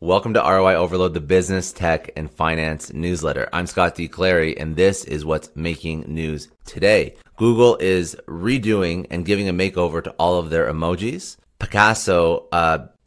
[0.00, 3.48] Welcome to ROI Overload, the business, tech, and finance newsletter.
[3.52, 4.06] I'm Scott D.
[4.06, 7.16] Clary, and this is what's making news today.
[7.36, 11.36] Google is redoing and giving a makeover to all of their emojis.
[11.58, 12.48] Pacaso,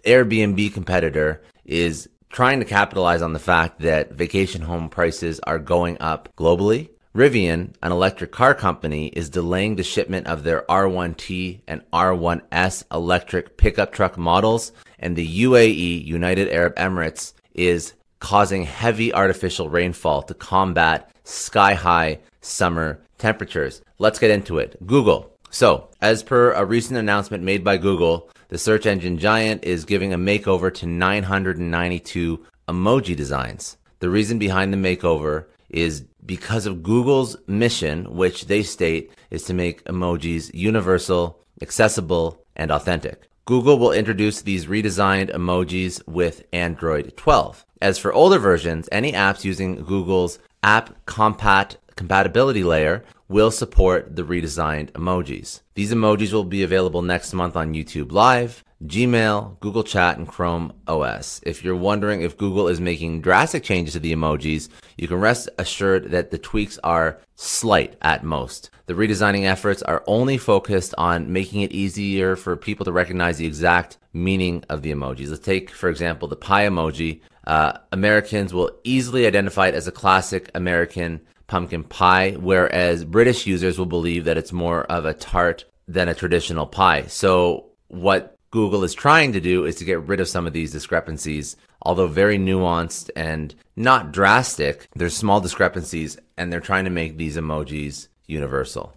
[0.06, 5.98] Airbnb competitor, is trying to capitalize on the fact that vacation home prices are going
[6.02, 6.90] up globally.
[7.16, 13.58] Rivian, an electric car company, is delaying the shipment of their R1T and R1S electric
[13.58, 14.72] pickup truck models,
[15.02, 22.20] and the UAE, United Arab Emirates, is causing heavy artificial rainfall to combat sky high
[22.40, 23.82] summer temperatures.
[23.98, 24.78] Let's get into it.
[24.86, 25.36] Google.
[25.50, 30.14] So, as per a recent announcement made by Google, the search engine giant is giving
[30.14, 33.78] a makeover to 992 emoji designs.
[34.00, 39.54] The reason behind the makeover is because of Google's mission, which they state is to
[39.54, 43.31] make emojis universal, accessible, and authentic.
[43.46, 47.66] Google will introduce these redesigned emojis with Android 12.
[47.82, 54.24] As for older versions, any apps using Google's App Compat compatibility layer will support the
[54.24, 55.62] redesigned emojis.
[55.74, 60.74] These emojis will be available next month on YouTube Live, Gmail, Google Chat, and Chrome
[60.88, 61.40] OS.
[61.44, 65.50] If you're wondering if Google is making drastic changes to the emojis, you can rest
[65.60, 68.72] assured that the tweaks are slight at most.
[68.88, 73.46] The redesigning efforts are only focused on making it easier for people to recognize the
[73.46, 75.30] exact meaning of the emojis.
[75.30, 77.22] Let's take, for example, the pie emoji.
[77.46, 83.78] Uh, Americans will easily identify it as a classic American pumpkin pie, whereas British users
[83.78, 87.04] will believe that it's more of a tart than a traditional pie.
[87.04, 90.74] So what Google is trying to do is to get rid of some of these
[90.74, 94.88] discrepancies, although very nuanced and not drastic.
[94.94, 98.94] There's small discrepancies and they're trying to make these emojis universal.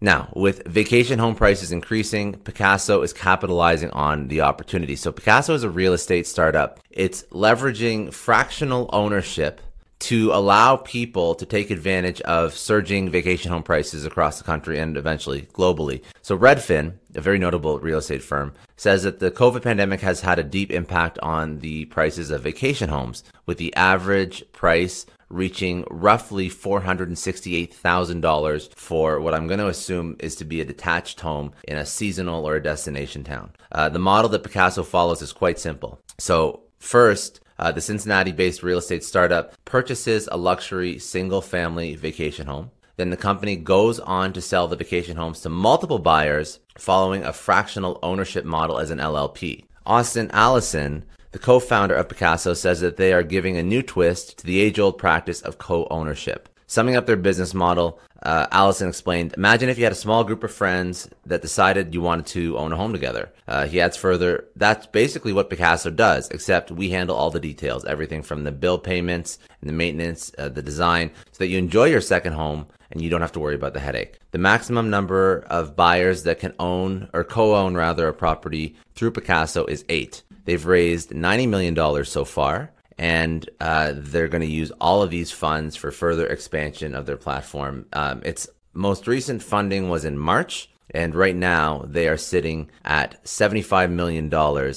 [0.00, 4.96] Now, with vacation home prices increasing, Pacaso is capitalizing on the opportunity.
[4.96, 6.80] So Pacaso is a real estate startup.
[6.90, 9.60] It's leveraging fractional ownership
[9.98, 14.96] to allow people to take advantage of surging vacation home prices across the country and
[14.96, 16.02] eventually globally.
[16.22, 20.38] So Redfin, a very notable real estate firm, says that the COVID pandemic has had
[20.38, 26.48] a deep impact on the prices of vacation homes, with the average price reaching roughly
[26.48, 31.86] $468,000 for what I'm going to assume is to be a detached home in a
[31.86, 33.50] seasonal or a destination town.
[33.72, 36.00] Uh, the model that Pacaso follows is quite simple.
[36.18, 42.46] So first, uh, the Cincinnati based real estate startup purchases a luxury single family vacation
[42.46, 42.70] home.
[42.96, 47.32] Then the company goes on to sell the vacation homes to multiple buyers following a
[47.32, 49.64] fractional ownership model as an LLP.
[49.84, 54.38] Austin Allison, the co founder of Pacaso, says that they are giving a new twist
[54.38, 56.48] to the age old practice of co ownership.
[56.68, 60.42] Summing up their business model, uh, Allison explained, imagine if you had a small group
[60.42, 63.30] of friends that decided you wanted to own a home together.
[63.46, 67.84] Uh, he adds further, that's basically what Pacaso does, except we handle all the details,
[67.84, 71.84] everything from the bill payments and the maintenance, uh, the design, so that you enjoy
[71.84, 74.18] your second home and you don't have to worry about the headache.
[74.32, 79.68] The maximum number of buyers that can own or co-own rather a property through Pacaso
[79.68, 80.24] is eight.
[80.46, 85.30] They've raised $90 million so far and uh, they're going to use all of these
[85.30, 87.86] funds for further expansion of their platform.
[87.92, 93.22] Um, its most recent funding was in March, and right now they are sitting at
[93.24, 94.32] $75 million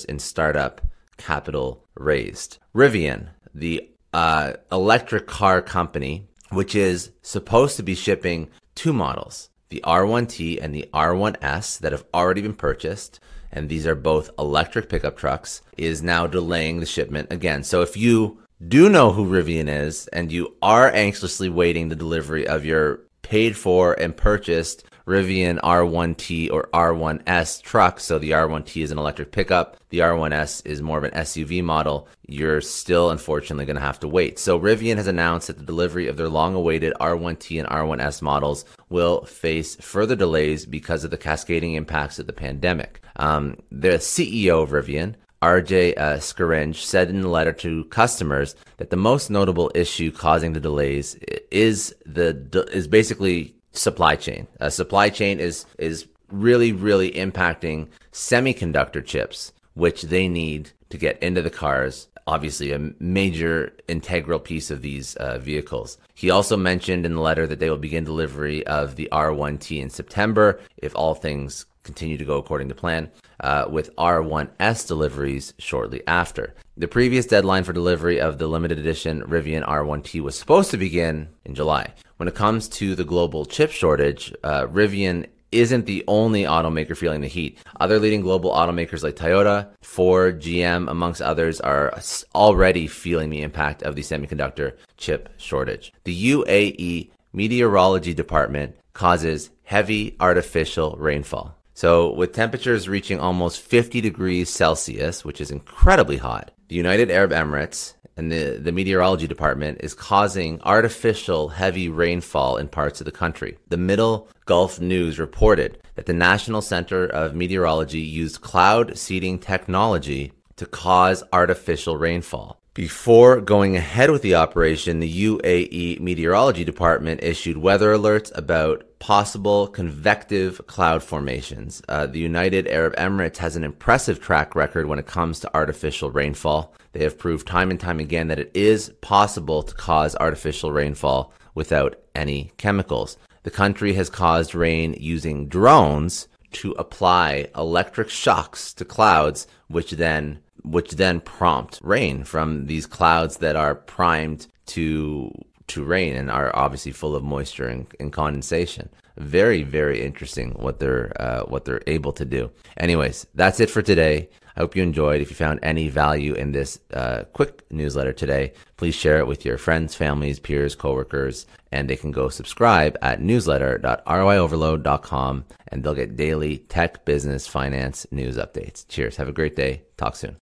[0.09, 0.81] in startup
[1.17, 2.57] capital raised.
[2.73, 9.83] Rivian, the uh, electric car company, which is supposed to be shipping two models, the
[9.85, 13.19] R1T and the R1S that have already been purchased
[13.51, 17.63] and these are both electric pickup trucks, is now delaying the shipment again.
[17.63, 22.47] So if you do know who Rivian is and you are anxiously waiting the delivery
[22.47, 27.99] of your paid for and purchased Rivian R1T or R1S truck.
[27.99, 29.77] So the R1T is an electric pickup.
[29.89, 32.07] The R1S is more of an SUV model.
[32.27, 34.37] You're still unfortunately going to have to wait.
[34.37, 38.65] So Rivian has announced that the delivery of their long awaited R1T and R1S models
[38.89, 43.01] will face further delays because of the cascading impacts of the pandemic.
[43.15, 48.91] Um, the CEO of Rivian, RJ uh, Scaringe said in a letter to customers that
[48.91, 51.15] the most notable issue causing the delays
[51.49, 54.47] is the is basically supply chain.
[54.59, 61.21] Uh, supply chain is is really really impacting semiconductor chips, which they need to get
[61.21, 62.07] into the cars.
[62.27, 65.97] Obviously, a major integral piece of these uh, vehicles.
[66.13, 69.89] He also mentioned in the letter that they will begin delivery of the R1T in
[69.89, 73.09] September if all things continue to go according to plan,
[73.39, 76.53] uh, with R1S deliveries shortly after.
[76.77, 81.29] The previous deadline for delivery of the limited edition Rivian R1T was supposed to begin
[81.45, 81.93] in July.
[82.17, 87.21] When it comes to the global chip shortage, uh, Rivian isn't the only automaker feeling
[87.21, 87.57] the heat.
[87.79, 91.99] Other leading global automakers like Toyota, Ford, GM, amongst others, are
[92.35, 95.91] already feeling the impact of the semiconductor chip shortage.
[96.03, 101.58] The UAE Meteorology Department causes heavy artificial rainfall.
[101.79, 107.31] So, with temperatures reaching almost 50 degrees Celsius, which is incredibly hot, the United Arab
[107.31, 113.13] Emirates and the, the meteorology department is causing artificial heavy rainfall in parts of the
[113.13, 113.57] country.
[113.69, 120.33] The Middle Gulf News reported that the National Center of Meteorology used cloud seeding technology
[120.57, 122.58] to cause artificial rainfall.
[122.79, 129.67] Before going ahead with the operation, the UAE Meteorology Department issued weather alerts about possible
[129.67, 131.81] convective cloud formations.
[131.89, 136.09] Uh, the United Arab Emirates has an impressive track record when it comes to artificial
[136.09, 136.73] rainfall.
[136.93, 141.33] They have proved time and time again that it is possible to cause artificial rainfall
[141.53, 143.17] without any chemicals.
[143.43, 150.39] The country has caused rain using drones to apply electric shocks to clouds, which then
[150.63, 155.31] which then prompt rain from these clouds that are primed to
[155.67, 158.89] to rain and are obviously full of moisture and, and condensation.
[159.17, 162.51] Very, very interesting what they're uh, what they're able to do.
[162.77, 164.29] Anyways, that's it for today.
[164.55, 165.21] I hope you enjoyed.
[165.21, 169.45] If you found any value in this uh, quick newsletter today, please share it with
[169.45, 176.17] your friends, families, peers, coworkers, and they can go subscribe at newsletter.roioverload.com and they'll get
[176.17, 178.85] daily tech, business, finance news updates.
[178.89, 179.15] Cheers.
[179.15, 179.83] Have a great day.
[179.95, 180.35] Talk soon.